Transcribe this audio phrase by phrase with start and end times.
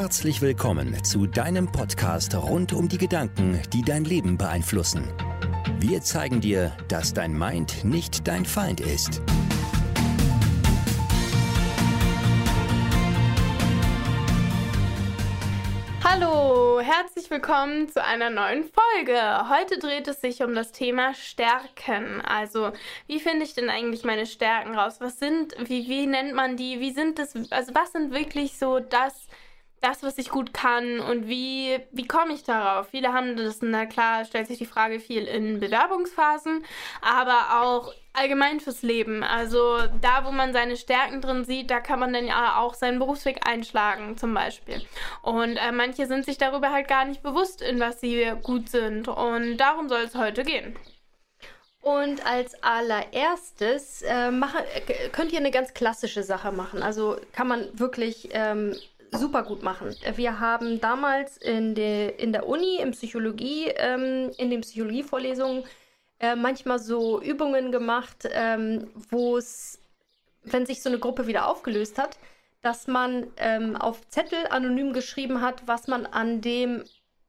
[0.00, 5.02] Herzlich willkommen zu deinem Podcast rund um die Gedanken, die dein Leben beeinflussen.
[5.80, 9.20] Wir zeigen dir, dass dein Mind nicht dein Feind ist.
[16.04, 19.20] Hallo, herzlich willkommen zu einer neuen Folge.
[19.50, 22.20] Heute dreht es sich um das Thema Stärken.
[22.20, 22.70] Also,
[23.08, 25.00] wie finde ich denn eigentlich meine Stärken raus?
[25.00, 26.78] Was sind, wie, wie nennt man die?
[26.78, 29.26] Wie sind das, also was sind wirklich so das,
[29.80, 32.88] das, was ich gut kann und wie, wie komme ich darauf?
[32.88, 36.64] Viele haben das, na klar, stellt sich die Frage viel in Bewerbungsphasen,
[37.00, 39.22] aber auch allgemein fürs Leben.
[39.22, 42.98] Also da, wo man seine Stärken drin sieht, da kann man dann ja auch seinen
[42.98, 44.84] Berufsweg einschlagen, zum Beispiel.
[45.22, 49.08] Und äh, manche sind sich darüber halt gar nicht bewusst, in was sie gut sind.
[49.08, 50.76] Und darum soll es heute gehen.
[51.80, 54.64] Und als allererstes äh, mache,
[55.12, 56.82] könnt ihr eine ganz klassische Sache machen.
[56.82, 58.74] Also kann man wirklich ähm,
[59.12, 59.94] super gut machen.
[60.16, 65.64] Wir haben damals in, de, in der Uni, in Psychologie, ähm, in den Psychologievorlesungen
[66.20, 69.80] äh, manchmal so Übungen gemacht, ähm, wo es,
[70.42, 72.18] wenn sich so eine Gruppe wieder aufgelöst hat,
[72.60, 76.84] dass man ähm, auf Zettel anonym geschrieben hat, was man an dem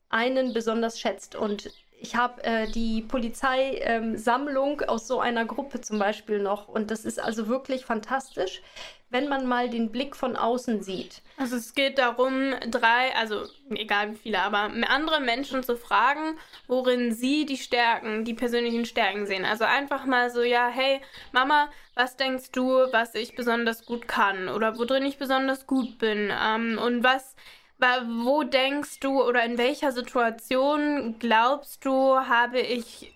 [0.09, 1.35] einen besonders schätzt.
[1.35, 1.69] Und
[2.01, 6.67] ich habe äh, die Polizeisammlung ähm, aus so einer Gruppe zum Beispiel noch.
[6.67, 8.61] Und das ist also wirklich fantastisch,
[9.09, 11.21] wenn man mal den Blick von außen sieht.
[11.37, 17.13] Also es geht darum, drei, also egal wie viele, aber andere Menschen zu fragen, worin
[17.13, 19.45] sie die Stärken, die persönlichen Stärken sehen.
[19.45, 24.47] Also einfach mal so, ja, hey, Mama, was denkst du, was ich besonders gut kann
[24.47, 26.31] oder worin ich besonders gut bin?
[26.31, 27.35] Ähm, und was
[27.79, 33.13] wo denkst du oder in welcher Situation glaubst du, habe ich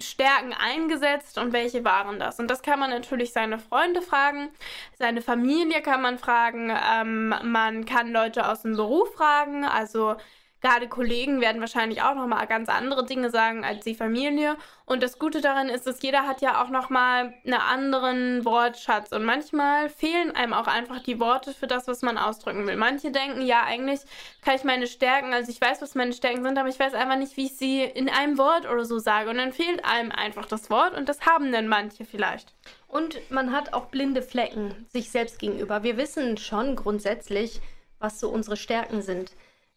[0.00, 2.38] Stärken eingesetzt und welche waren das?
[2.38, 4.50] Und das kann man natürlich seine Freunde fragen,
[4.96, 10.16] seine Familie kann man fragen, ähm, man kann Leute aus dem Beruf fragen, also
[10.60, 14.56] gerade Kollegen werden wahrscheinlich auch nochmal ganz andere Dinge sagen als die Familie.
[14.84, 19.12] Und das Gute daran ist, dass jeder hat ja auch nochmal einen anderen Wortschatz.
[19.12, 22.76] Und manchmal fehlen einem auch einfach die Worte für das, was man ausdrücken will.
[22.76, 24.00] Manche denken, ja, eigentlich
[24.42, 27.18] kann ich meine Stärken, also ich weiß, was meine Stärken sind, aber ich weiß einfach
[27.18, 29.30] nicht, wie ich sie in einem Wort oder so sage.
[29.30, 32.54] Und dann fehlt einem einfach das Wort und das haben dann manche vielleicht.
[32.88, 35.82] Und man hat auch blinde Flecken sich selbst gegenüber.
[35.82, 37.60] Wir wissen schon grundsätzlich,
[37.98, 39.32] was so unsere Stärken sind.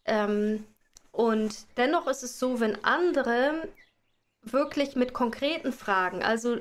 [0.06, 0.66] Ähm,
[1.12, 3.68] und dennoch ist es so, wenn andere
[4.42, 6.58] wirklich mit konkreten Fragen, also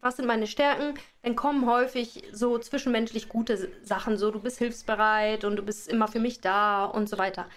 [0.00, 5.44] was sind meine Stärken, dann kommen häufig so zwischenmenschlich gute Sachen, so du bist hilfsbereit
[5.44, 7.48] und du bist immer für mich da und so weiter.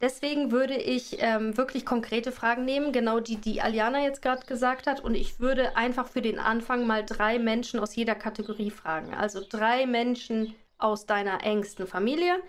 [0.00, 4.86] Deswegen würde ich ähm, wirklich konkrete Fragen nehmen, genau die, die Aliana jetzt gerade gesagt
[4.86, 5.00] hat.
[5.00, 9.12] Und ich würde einfach für den Anfang mal drei Menschen aus jeder Kategorie fragen.
[9.12, 12.40] Also drei Menschen aus deiner engsten Familie,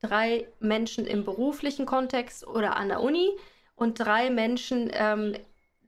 [0.00, 3.30] drei Menschen im beruflichen Kontext oder an der Uni
[3.74, 5.34] und drei Menschen, ähm,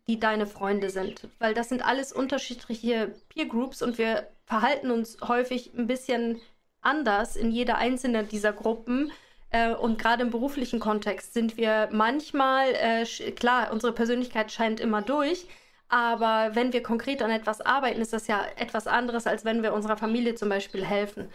[0.07, 1.29] die deine Freunde sind.
[1.39, 6.41] Weil das sind alles unterschiedliche Peer Groups und wir verhalten uns häufig ein bisschen
[6.81, 9.13] anders in jeder einzelnen dieser Gruppen.
[9.51, 15.03] Äh, und gerade im beruflichen Kontext sind wir manchmal, äh, klar, unsere Persönlichkeit scheint immer
[15.03, 15.47] durch,
[15.89, 19.75] aber wenn wir konkret an etwas arbeiten, ist das ja etwas anderes, als wenn wir
[19.75, 21.29] unserer Familie zum Beispiel helfen.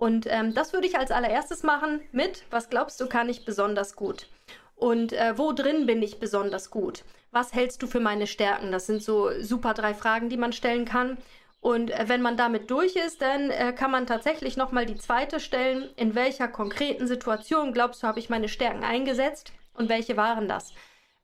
[0.00, 3.96] Und ähm, das würde ich als allererstes machen mit, was glaubst du, kann ich besonders
[3.96, 4.28] gut?
[4.74, 7.04] Und äh, wo drin bin ich besonders gut?
[7.32, 8.72] Was hältst du für meine Stärken?
[8.72, 11.18] Das sind so super drei Fragen, die man stellen kann.
[11.60, 15.38] Und äh, wenn man damit durch ist, dann äh, kann man tatsächlich nochmal die zweite
[15.38, 15.90] stellen.
[15.96, 19.52] In welcher konkreten Situation glaubst du, habe ich meine Stärken eingesetzt?
[19.74, 20.72] Und welche waren das?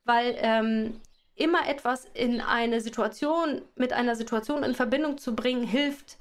[0.05, 1.01] Weil ähm,
[1.33, 6.17] immer etwas in eine Situation, mit einer Situation in Verbindung zu bringen, hilft,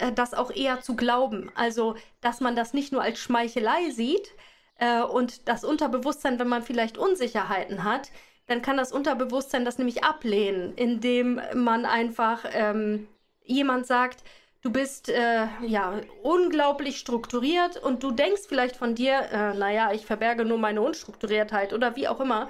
[0.00, 1.50] äh, das auch eher zu glauben.
[1.54, 4.30] Also, dass man das nicht nur als Schmeichelei sieht
[4.78, 8.10] äh, und das Unterbewusstsein, wenn man vielleicht Unsicherheiten hat,
[8.46, 13.06] dann kann das Unterbewusstsein das nämlich ablehnen, indem man einfach ähm,
[13.44, 14.24] jemand sagt,
[14.62, 20.04] du bist äh, ja unglaublich strukturiert und du denkst vielleicht von dir, äh, naja, ich
[20.04, 22.48] verberge nur meine Unstrukturiertheit oder wie auch immer,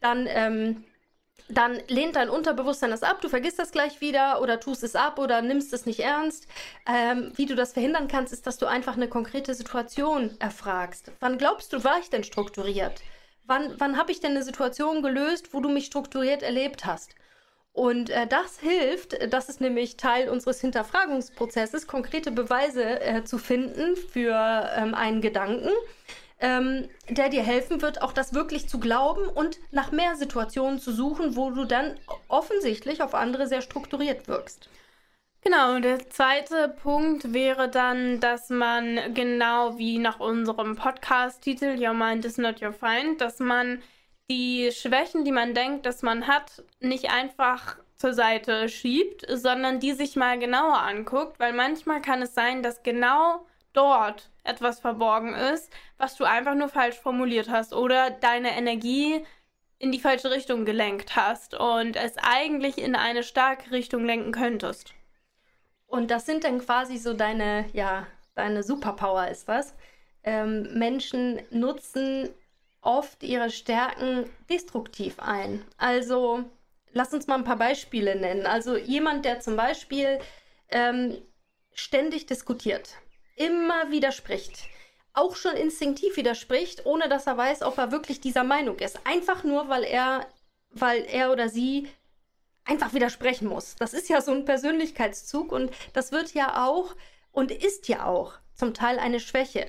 [0.00, 0.84] dann ähm,
[1.48, 5.18] dann lehnt dein Unterbewusstsein das ab, du vergisst das gleich wieder oder tust es ab
[5.18, 6.48] oder nimmst es nicht ernst.
[6.86, 11.12] Ähm, wie du das verhindern kannst, ist, dass du einfach eine konkrete Situation erfragst.
[11.20, 13.00] Wann glaubst du, war ich denn strukturiert?
[13.44, 17.14] Wann, wann habe ich denn eine Situation gelöst, wo du mich strukturiert erlebt hast?
[17.72, 23.94] Und äh, das hilft, das ist nämlich Teil unseres Hinterfragungsprozesses, konkrete Beweise äh, zu finden
[23.96, 25.70] für ähm, einen Gedanken
[26.40, 30.92] ähm, der dir helfen wird, auch das wirklich zu glauben und nach mehr Situationen zu
[30.92, 31.98] suchen, wo du dann
[32.28, 34.68] offensichtlich auf andere sehr strukturiert wirkst.
[35.42, 42.24] Genau, der zweite Punkt wäre dann, dass man genau wie nach unserem Podcast-Titel Your Mind
[42.24, 43.80] is not your Feind, dass man
[44.28, 49.92] die Schwächen, die man denkt, dass man hat, nicht einfach zur Seite schiebt, sondern die
[49.92, 55.72] sich mal genauer anguckt, weil manchmal kann es sein, dass genau dort etwas verborgen ist,
[55.98, 59.24] was du einfach nur falsch formuliert hast oder deine Energie
[59.78, 64.94] in die falsche Richtung gelenkt hast und es eigentlich in eine starke Richtung lenken könntest.
[65.86, 69.74] Und das sind dann quasi so deine, ja, deine Superpower ist das.
[70.24, 72.30] Ähm, Menschen nutzen
[72.80, 75.64] oft ihre Stärken destruktiv ein.
[75.76, 76.44] Also,
[76.92, 78.46] lass uns mal ein paar Beispiele nennen.
[78.46, 80.18] Also, jemand, der zum Beispiel
[80.70, 81.18] ähm,
[81.74, 82.96] ständig diskutiert,
[83.36, 84.68] immer widerspricht,
[85.12, 88.98] auch schon instinktiv widerspricht, ohne dass er weiß, ob er wirklich dieser Meinung ist.
[89.04, 90.26] Einfach nur, weil er,
[90.70, 91.88] weil er oder sie
[92.64, 93.76] einfach widersprechen muss.
[93.76, 96.94] Das ist ja so ein Persönlichkeitszug und das wird ja auch
[97.30, 99.66] und ist ja auch zum Teil eine Schwäche.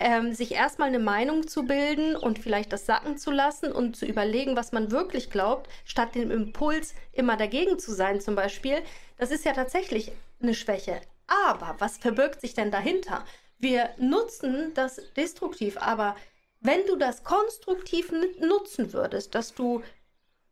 [0.00, 4.06] Ähm, sich erstmal eine Meinung zu bilden und vielleicht das sacken zu lassen und zu
[4.06, 8.78] überlegen, was man wirklich glaubt, statt dem Impuls immer dagegen zu sein, zum Beispiel,
[9.16, 11.00] das ist ja tatsächlich eine Schwäche.
[11.28, 13.24] Aber was verbirgt sich denn dahinter?
[13.58, 16.16] Wir nutzen das destruktiv, aber
[16.60, 19.82] wenn du das konstruktiv nutzen würdest, dass du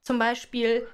[0.02, 0.86] zum Beispiel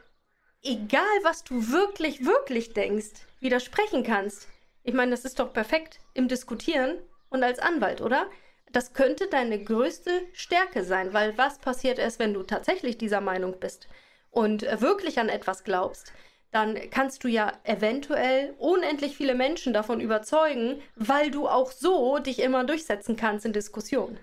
[0.62, 4.49] egal was du wirklich, wirklich denkst, widersprechen kannst.
[4.84, 6.99] Ich meine, das ist doch perfekt im Diskutieren
[7.29, 8.31] und als Anwalt, oder?
[8.70, 13.61] Das könnte deine größte Stärke sein, weil was passiert erst, wenn du tatsächlich dieser Meinung
[13.61, 13.87] bist
[14.31, 16.12] und wirklich an etwas glaubst?
[16.52, 22.38] Dann kannst du ja eventuell unendlich viele Menschen davon überzeugen, weil du auch so dich
[22.38, 24.19] immer durchsetzen kannst in Diskussionen.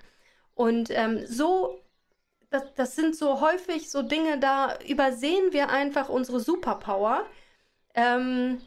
[0.55, 1.81] Und ähm, so
[2.49, 7.25] das, das sind so häufig so Dinge, da übersehen wir einfach unsere Superpower.
[7.93, 8.61] Ähm,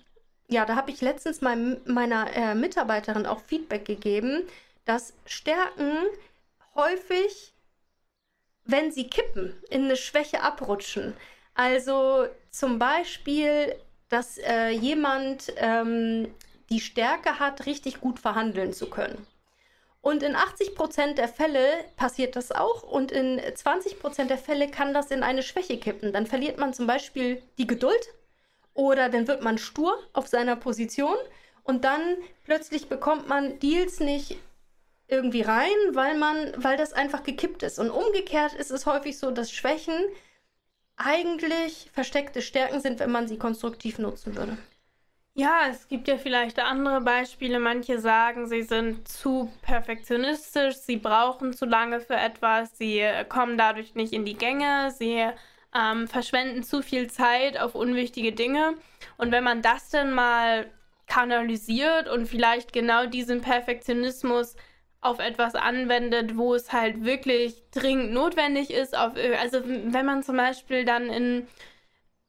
[0.49, 4.45] ja, da habe ich letztens mein, meiner äh, Mitarbeiterin auch Feedback gegeben,
[4.85, 5.97] dass Stärken
[6.75, 7.55] häufig,
[8.65, 11.15] wenn sie kippen, in eine Schwäche abrutschen.
[11.55, 13.75] Also zum Beispiel,
[14.09, 16.35] dass äh, jemand ähm,
[16.71, 19.27] die Stärke hat, richtig gut verhandeln zu können.
[20.01, 24.69] Und in 80 Prozent der Fälle passiert das auch und in 20 Prozent der Fälle
[24.69, 26.13] kann das in eine Schwäche kippen.
[26.13, 28.09] Dann verliert man zum Beispiel die Geduld
[28.75, 31.17] oder dann wird man stur auf seiner Position
[31.63, 34.39] und dann plötzlich bekommt man Deals nicht
[35.07, 37.79] irgendwie rein, weil man, weil das einfach gekippt ist.
[37.79, 39.95] Und umgekehrt ist es häufig so, dass Schwächen
[40.97, 44.57] eigentlich versteckte Stärken sind, wenn man sie konstruktiv nutzen würde.
[45.35, 47.59] Ja, es gibt ja vielleicht andere Beispiele.
[47.59, 53.95] Manche sagen, sie sind zu perfektionistisch, sie brauchen zu lange für etwas, sie kommen dadurch
[53.95, 55.27] nicht in die Gänge, sie
[55.75, 58.75] ähm, verschwenden zu viel Zeit auf unwichtige Dinge.
[59.17, 60.71] Und wenn man das dann mal
[61.07, 64.55] kanalisiert und vielleicht genau diesen Perfektionismus
[65.03, 70.37] auf etwas anwendet, wo es halt wirklich dringend notwendig ist, auf, also wenn man zum
[70.37, 71.47] Beispiel dann in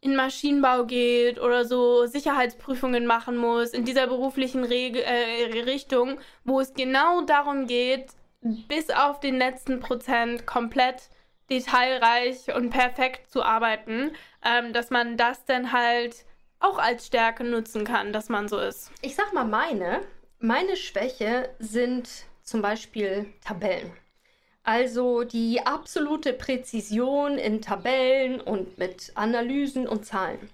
[0.03, 6.59] in Maschinenbau geht oder so Sicherheitsprüfungen machen muss, in dieser beruflichen Reg äh, Richtung, wo
[6.59, 8.07] es genau darum geht,
[8.41, 11.09] bis auf den letzten Prozent komplett
[11.49, 14.11] detailreich und perfekt zu arbeiten,
[14.43, 16.25] ähm, dass man das dann halt
[16.59, 18.91] auch als Stärke nutzen kann, dass man so ist.
[19.01, 20.01] Ich sag mal meine,
[20.39, 23.91] meine Schwäche sind zum Beispiel Tabellen.
[24.63, 30.49] Also die absolute Präzision in Tabellen und mit Analysen und Zahlen.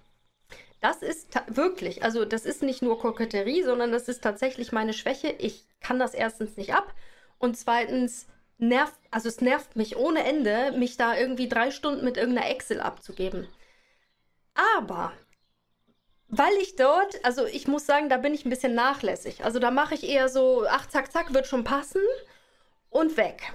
[0.82, 5.28] Das ist wirklich, also das ist nicht nur Koketterie, sondern das ist tatsächlich meine Schwäche.
[5.38, 6.94] Ich kann das erstens nicht ab
[7.38, 8.28] und zweitens
[8.58, 12.80] nervt, also es nervt mich ohne Ende, mich da irgendwie drei Stunden mit irgendeiner Excel
[12.80, 13.48] abzugeben.
[14.78, 15.12] Aber
[16.30, 19.44] weil ich dort, also ich muss sagen, da bin ich ein bisschen nachlässig.
[19.44, 22.02] Also da mache ich eher so, ach, zack, zack, wird schon passen
[22.90, 23.52] und weg.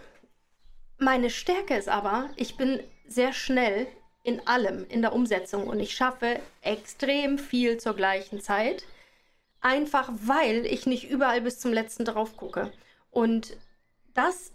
[0.99, 3.87] Meine Stärke ist aber, ich bin sehr schnell
[4.25, 8.85] in allem, in der Umsetzung und ich schaffe extrem viel zur gleichen Zeit.
[9.61, 12.73] Einfach weil ich nicht überall bis zum letzten drauf gucke.
[13.11, 13.57] Und
[14.15, 14.53] das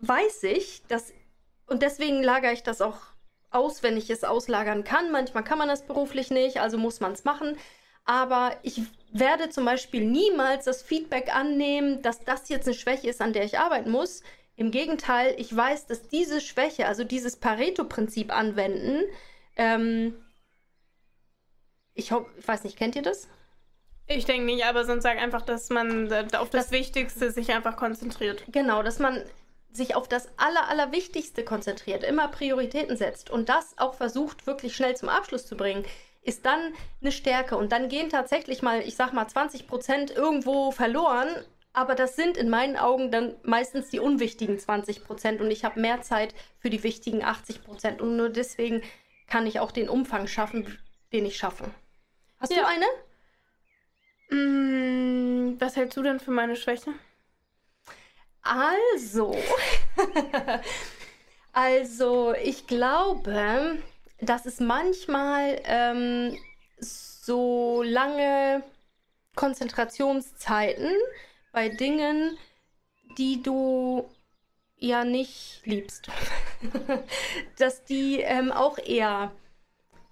[0.00, 1.12] weiß ich, dass,
[1.66, 2.98] und deswegen lagere ich das auch
[3.50, 5.10] aus, wenn ich es auslagern kann.
[5.10, 7.56] Manchmal kann man das beruflich nicht, also muss man es machen.
[8.04, 13.20] Aber ich werde zum Beispiel niemals das Feedback annehmen, dass das jetzt eine Schwäche ist,
[13.20, 14.22] an der ich arbeiten muss.
[14.56, 19.04] Im Gegenteil, ich weiß, dass diese Schwäche, also dieses Pareto-Prinzip anwenden,
[19.56, 20.14] ähm,
[21.94, 23.28] ich hoffe, ich weiß nicht, kennt ihr das?
[24.06, 27.76] Ich denke nicht, aber sonst sag einfach, dass man auf das, das, Wichtigste sich einfach
[27.76, 28.42] konzentriert.
[28.50, 29.22] Genau, dass man
[29.72, 34.96] sich auf das Aller, Allerwichtigste konzentriert, immer Prioritäten setzt und das auch versucht, wirklich schnell
[34.96, 35.84] zum Abschluss zu bringen
[36.28, 37.56] ist dann eine Stärke.
[37.56, 41.28] Und dann gehen tatsächlich mal, ich sag mal, 20 Prozent irgendwo verloren.
[41.72, 45.40] Aber das sind in meinen Augen dann meistens die unwichtigen 20 Prozent.
[45.40, 48.00] Und ich habe mehr Zeit für die wichtigen 80 Prozent.
[48.02, 48.82] Und nur deswegen
[49.26, 50.78] kann ich auch den Umfang schaffen,
[51.12, 51.64] den ich schaffe.
[52.38, 52.58] Hast ja.
[52.60, 52.86] du eine?
[54.30, 56.92] Mm, was hältst du denn für meine Schwäche?
[58.42, 59.36] Also,
[61.52, 63.78] also ich glaube,
[64.20, 66.38] dass es manchmal ähm,
[66.78, 68.62] so lange
[69.34, 70.90] Konzentrationszeiten
[71.52, 72.36] bei Dingen,
[73.16, 74.08] die du
[74.78, 76.08] ja nicht liebst,
[77.58, 79.32] dass die ähm, auch eher,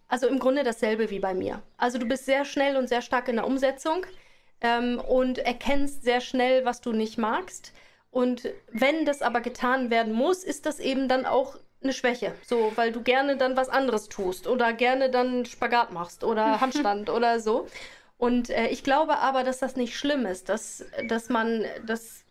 [0.09, 1.63] also im Grunde dasselbe wie bei mir.
[1.77, 4.05] Also du bist sehr schnell und sehr stark in der Umsetzung
[4.61, 7.73] ähm, und erkennst sehr schnell, was du nicht magst.
[8.17, 12.33] Und wenn das aber getan werden muss, ist das eben dann auch eine Schwäche.
[12.47, 17.11] So, weil du gerne dann was anderes tust oder gerne dann Spagat machst oder Handstand
[17.11, 17.69] oder so.
[18.17, 22.25] Und äh, ich glaube aber, dass das nicht schlimm ist, dass, dass man, dass,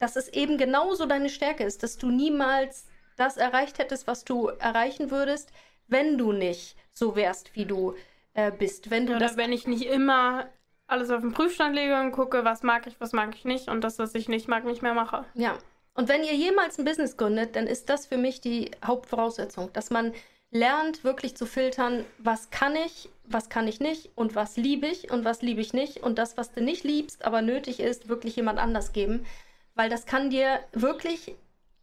[0.00, 4.48] dass es eben genauso deine Stärke ist, dass du niemals das erreicht hättest, was du
[4.48, 5.52] erreichen würdest,
[5.86, 7.94] wenn du nicht so wärst, wie du
[8.34, 8.90] äh, bist.
[8.90, 10.48] Wenn du Oder das wenn ich nicht immer
[10.88, 13.82] alles auf den Prüfstand lege und gucke, was mag ich, was mag ich nicht und
[13.84, 15.24] das, was ich nicht mag, nicht mehr mache.
[15.34, 15.56] Ja.
[15.94, 19.90] Und wenn ihr jemals ein Business gründet, dann ist das für mich die Hauptvoraussetzung, dass
[19.90, 20.12] man
[20.50, 25.10] lernt wirklich zu filtern, was kann ich, was kann ich nicht und was liebe ich
[25.10, 28.36] und was liebe ich nicht und das, was du nicht liebst, aber nötig ist, wirklich
[28.36, 29.26] jemand anders geben,
[29.74, 31.34] weil das kann dir wirklich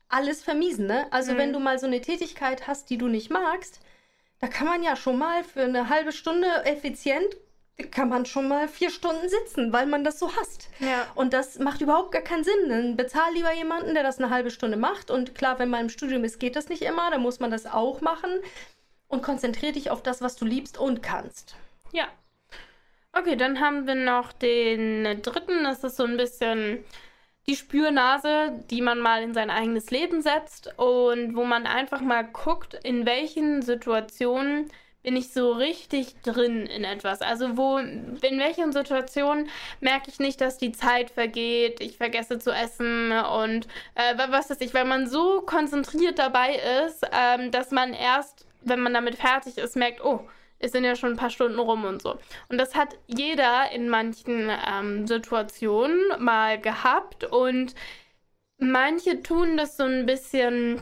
[0.10, 0.88] alles vermiesen.
[0.88, 1.06] Ne?
[1.12, 1.38] Also mhm.
[1.38, 3.82] wenn du mal so eine Tätigkeit hast, die du nicht magst,
[4.40, 7.36] da kann man ja schon mal für eine halbe Stunde effizient
[7.92, 10.70] kann man schon mal vier Stunden sitzen, weil man das so hasst.
[10.80, 11.08] Ja.
[11.16, 12.70] Und das macht überhaupt gar keinen Sinn.
[12.70, 15.12] Dann bezahl lieber jemanden, der das eine halbe Stunde macht.
[15.12, 17.12] Und klar, wenn man im Studium ist, geht das nicht immer.
[17.12, 18.32] Dann muss man das auch machen.
[19.08, 21.56] Und konzentrier dich auf das, was du liebst und kannst.
[21.92, 22.08] Ja.
[23.12, 25.64] Okay, dann haben wir noch den dritten.
[25.64, 26.84] Das ist so ein bisschen
[27.48, 32.24] die Spürnase, die man mal in sein eigenes Leben setzt und wo man einfach mal
[32.24, 34.72] guckt, in welchen Situationen
[35.06, 37.22] bin ich so richtig drin in etwas.
[37.22, 42.50] Also wo, in welchen Situationen merke ich nicht, dass die Zeit vergeht, ich vergesse zu
[42.52, 47.94] essen und äh, was weiß ich, weil man so konzentriert dabei ist, ähm, dass man
[47.94, 51.60] erst, wenn man damit fertig ist, merkt, oh, es sind ja schon ein paar Stunden
[51.60, 52.18] rum und so.
[52.50, 57.76] Und das hat jeder in manchen ähm, Situationen mal gehabt und
[58.58, 60.82] manche tun das so ein bisschen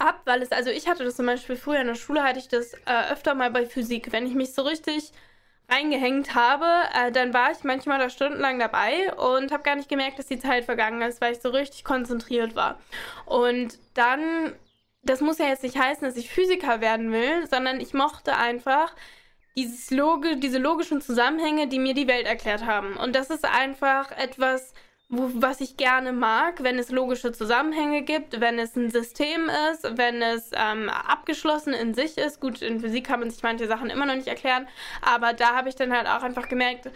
[0.00, 2.48] ab, weil es, also ich hatte das zum Beispiel früher in der Schule, hatte ich
[2.48, 4.12] das äh, öfter mal bei Physik.
[4.12, 5.12] Wenn ich mich so richtig
[5.68, 10.18] reingehängt habe, äh, dann war ich manchmal da stundenlang dabei und habe gar nicht gemerkt,
[10.18, 12.78] dass die Zeit vergangen ist, weil ich so richtig konzentriert war.
[13.24, 14.54] Und dann,
[15.02, 18.94] das muss ja jetzt nicht heißen, dass ich Physiker werden will, sondern ich mochte einfach
[19.56, 22.96] dieses Logi diese logischen Zusammenhänge, die mir die Welt erklärt haben.
[22.96, 24.74] Und das ist einfach etwas,
[25.08, 29.96] wo, was ich gerne mag, wenn es logische Zusammenhänge gibt, wenn es ein System ist,
[29.96, 32.40] wenn es ähm, abgeschlossen in sich ist.
[32.40, 34.66] Gut, in Physik kann man sich manche Sachen immer noch nicht erklären,
[35.02, 36.90] aber da habe ich dann halt auch einfach gemerkt,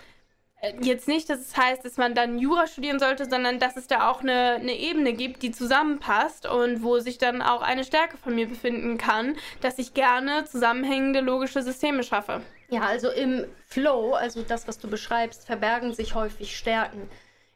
[0.60, 3.86] äh, jetzt nicht, dass es heißt, dass man dann Jura studieren sollte, sondern dass es
[3.86, 8.16] da auch eine, eine Ebene gibt, die zusammenpasst und wo sich dann auch eine Stärke
[8.16, 12.42] von mir befinden kann, dass ich gerne zusammenhängende logische Systeme schaffe.
[12.70, 17.08] Ja, also im Flow, also das, was du beschreibst, verbergen sich häufig Stärken.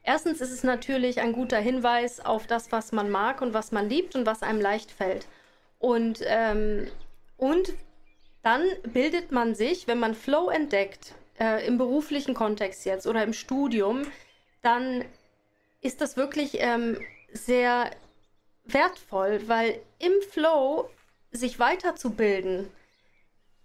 [0.05, 3.89] Erstens ist es natürlich ein guter Hinweis auf das, was man mag und was man
[3.89, 5.27] liebt und was einem leicht fällt.
[5.79, 6.87] Und, ähm,
[7.37, 7.73] und
[8.43, 13.33] dann bildet man sich, wenn man Flow entdeckt, äh, im beruflichen Kontext jetzt oder im
[13.33, 14.05] Studium,
[14.61, 15.03] dann
[15.81, 16.99] ist das wirklich ähm,
[17.33, 17.89] sehr
[18.63, 20.87] wertvoll, weil im Flow
[21.31, 22.69] sich weiterzubilden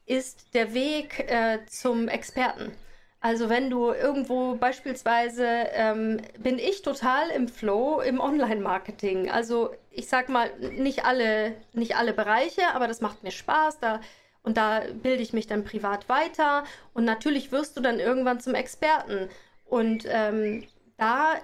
[0.06, 2.72] ist der Weg äh, zum Experten.
[3.20, 9.30] Also wenn du irgendwo beispielsweise ähm, bin ich total im Flow im Online-Marketing.
[9.30, 13.78] Also ich sag mal nicht alle nicht alle Bereiche, aber das macht mir Spaß.
[13.78, 14.00] Da
[14.42, 18.54] und da bilde ich mich dann privat weiter und natürlich wirst du dann irgendwann zum
[18.54, 19.28] Experten.
[19.66, 21.34] Und ähm, da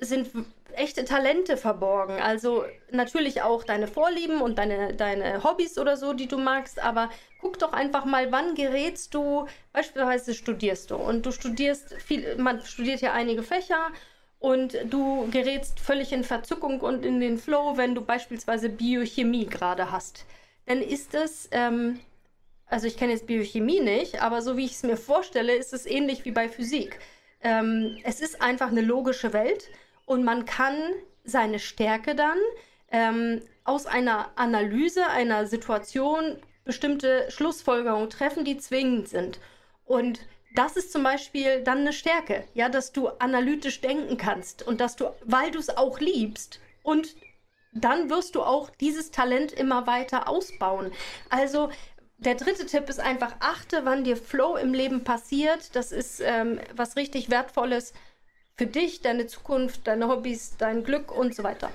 [0.00, 0.28] sind
[0.74, 2.20] echte Talente verborgen.
[2.20, 7.10] Also natürlich auch deine Vorlieben und deine, deine Hobbys oder so, die du magst, aber
[7.40, 12.60] guck doch einfach mal, wann gerätst du, beispielsweise studierst du und du studierst viel, man
[12.60, 13.90] studiert ja einige Fächer
[14.38, 19.90] und du gerätst völlig in Verzückung und in den Flow, wenn du beispielsweise Biochemie gerade
[19.90, 20.26] hast.
[20.66, 22.00] Dann ist es, ähm,
[22.66, 25.86] also ich kenne jetzt Biochemie nicht, aber so wie ich es mir vorstelle, ist es
[25.86, 26.98] ähnlich wie bei Physik.
[27.40, 29.68] Ähm, es ist einfach eine logische Welt
[30.06, 30.76] und man kann
[31.24, 32.38] seine Stärke dann
[32.90, 39.40] ähm, aus einer Analyse einer Situation bestimmte Schlussfolgerungen treffen, die zwingend sind.
[39.84, 40.20] Und
[40.54, 44.96] das ist zum Beispiel dann eine Stärke, ja, dass du analytisch denken kannst und dass
[44.96, 47.14] du, weil du es auch liebst und
[47.72, 50.92] dann wirst du auch dieses Talent immer weiter ausbauen.
[51.28, 51.70] Also
[52.18, 55.76] der dritte Tipp ist einfach, achte, wann dir Flow im Leben passiert.
[55.76, 57.92] Das ist ähm, was richtig Wertvolles
[58.56, 61.70] für dich, deine Zukunft, deine Hobbys, dein Glück und so weiter.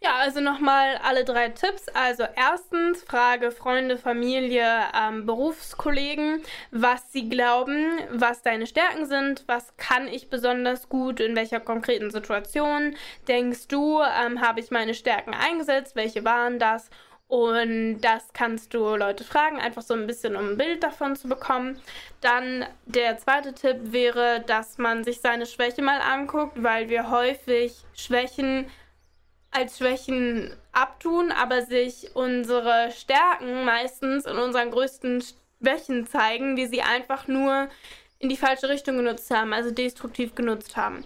[0.00, 1.88] Ja, also nochmal alle drei Tipps.
[1.88, 9.76] Also erstens, frage Freunde, Familie, ähm, Berufskollegen, was sie glauben, was deine Stärken sind, was
[9.76, 12.94] kann ich besonders gut, in welcher konkreten Situation
[13.26, 16.90] denkst du, ähm, habe ich meine Stärken eingesetzt, welche waren das?
[17.28, 21.28] Und das kannst du Leute fragen, einfach so ein bisschen, um ein Bild davon zu
[21.28, 21.78] bekommen.
[22.22, 27.74] Dann der zweite Tipp wäre, dass man sich seine Schwäche mal anguckt, weil wir häufig
[27.94, 28.66] Schwächen
[29.50, 35.22] als Schwächen abtun, aber sich unsere Stärken meistens in unseren größten
[35.60, 37.68] Schwächen zeigen, die sie einfach nur
[38.18, 41.04] in die falsche Richtung genutzt haben, also destruktiv genutzt haben.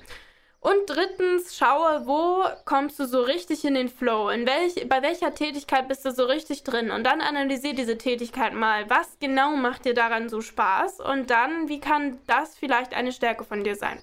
[0.62, 4.28] Und drittens, schaue, wo kommst du so richtig in den Flow?
[4.28, 6.92] In welch, bei welcher Tätigkeit bist du so richtig drin?
[6.92, 8.88] Und dann analysiere diese Tätigkeit mal.
[8.88, 11.00] Was genau macht dir daran so Spaß?
[11.00, 14.00] Und dann, wie kann das vielleicht eine Stärke von dir sein?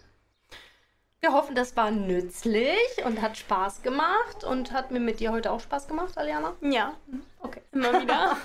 [1.22, 5.54] Wir hoffen, das war nützlich und hat Spaß gemacht und hat mir mit dir heute
[5.54, 6.58] auch Spaß gemacht, Aliana?
[6.60, 6.94] Ja.
[7.40, 7.62] Okay.
[7.72, 8.36] Immer wieder.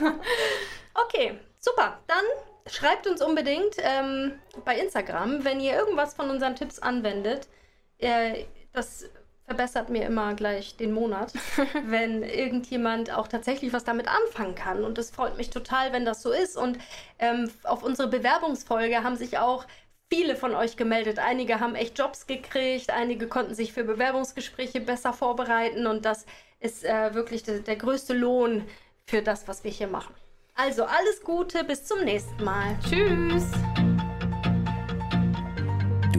[1.04, 1.98] okay, super.
[2.06, 2.24] Dann
[2.68, 7.48] schreibt uns unbedingt ähm, bei Instagram, wenn ihr irgendwas von unseren Tipps anwendet
[7.98, 9.04] äh, das
[9.46, 11.32] verbessert mir immer gleich den Monat,
[11.86, 14.84] wenn irgendjemand auch tatsächlich was damit anfangen kann.
[14.84, 16.56] Und es freut mich total, wenn das so ist.
[16.56, 16.78] Und
[17.18, 19.66] ähm, auf unsere Bewerbungsfolge haben sich auch
[20.10, 21.18] viele von euch gemeldet.
[21.18, 25.86] Einige haben echt Jobs gekriegt, einige konnten sich für Bewerbungsgespräche besser vorbereiten.
[25.86, 26.24] Und das
[26.60, 28.64] ist äh, wirklich de der größte Lohn
[29.06, 30.14] für das, was wir hier machen.
[30.54, 32.78] Also alles Gute, bis zum nächsten Mal.
[32.88, 33.44] Tschüss.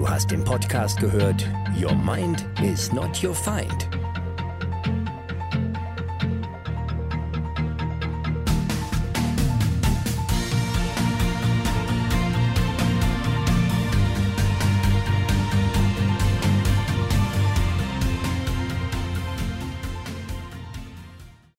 [0.05, 1.49] Du hast den Podcast gehört.
[1.75, 3.94] Your Mind is not your find